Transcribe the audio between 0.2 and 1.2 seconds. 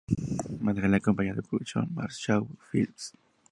a su esposo manejan la